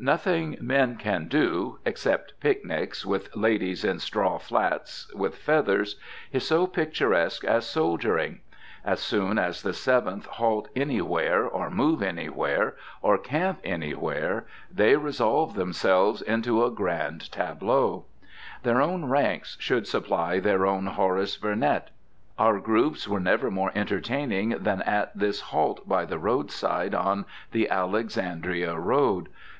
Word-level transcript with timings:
Nothing 0.00 0.58
men 0.60 0.96
can 0.96 1.28
do 1.28 1.78
except 1.86 2.40
picnics, 2.40 3.06
with 3.06 3.36
ladies 3.36 3.84
in 3.84 4.00
straw 4.00 4.36
flats 4.36 5.08
with 5.14 5.36
feathers 5.36 5.94
is 6.32 6.44
so 6.44 6.66
picturesque 6.66 7.44
as 7.44 7.64
soldiering. 7.64 8.40
As 8.84 8.98
soon 8.98 9.38
as 9.38 9.62
the 9.62 9.72
Seventh 9.72 10.26
halt 10.26 10.68
anywhere, 10.74 11.44
or 11.46 11.70
move 11.70 12.02
anywhere, 12.02 12.74
or 13.00 13.16
camp 13.16 13.60
anywhere, 13.62 14.44
they 14.72 14.96
resolve 14.96 15.54
themselves 15.54 16.20
into 16.20 16.64
a 16.64 16.70
grand 16.72 17.30
tableau. 17.30 18.06
Their 18.64 18.82
own 18.82 19.04
ranks 19.04 19.56
should 19.60 19.86
supply 19.86 20.40
their 20.40 20.66
own 20.66 20.86
Horace 20.86 21.36
Vernet. 21.36 21.90
Our 22.40 22.58
groups 22.58 23.06
were 23.06 23.20
never 23.20 23.52
more 23.52 23.70
entertaining 23.76 24.48
than 24.48 24.82
at 24.82 25.16
this 25.16 25.42
halt 25.52 25.88
by 25.88 26.04
the 26.04 26.18
roadside 26.18 26.92
on 26.92 27.24
the 27.52 27.70
Alexandria 27.70 28.74
road. 28.76 29.28